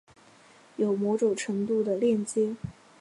[0.77, 2.55] 有某种程度的链接